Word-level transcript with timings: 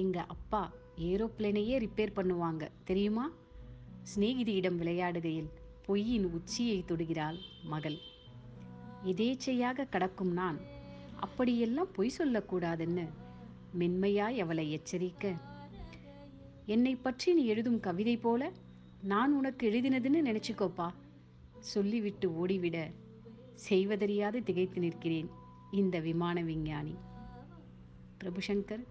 எங்கள் 0.00 0.30
அப்பா 0.34 0.62
ஏரோப்ளேனையே 1.08 1.74
ரிப்பேர் 1.84 2.16
பண்ணுவாங்க. 2.16 2.64
தெரியுமா? 2.84 3.26
சிநேகிதியிடம் 4.10 4.78
விளையாடுகையில் 4.80 5.50
பொய்யின் 5.86 6.26
உச்சியை 6.36 6.78
தொடுகிறாள் 6.88 7.38
மகள். 7.72 7.98
எதேச்சையாக 9.04 9.88
கடக்கும் 9.90 10.32
நான் 10.32 10.58
அப்படியெல்லாம் 11.16 11.90
பொய் 11.96 12.16
சொல்லக்கூடாதுன்னு 12.18 13.04
மென்மையாய் 13.80 14.40
அவளை 14.40 14.64
எச்சரிக்க 14.76 15.34
என்னை 16.74 16.94
பற்றி 16.96 17.34
நீ 17.34 17.42
எழுதும் 17.44 17.80
கவிதை 17.80 18.16
போல 18.16 18.42
நான் 19.12 19.32
உனக்கு 19.32 19.64
எழுதினதுன்னு 19.70 20.20
நினச்சிக்கோப்பா 20.28 20.88
சொல்லிவிட்டு 21.72 22.26
ஓடிவிட 22.40 22.78
செய்வதறியாது 23.68 24.38
திகைத்து 24.42 24.80
நிற்கிறேன் 24.80 25.28
இந்த 25.80 25.98
விமான 25.98 26.40
விஞ்ஞானி. 26.42 26.94
பிரபுசங்கர் 28.18 28.84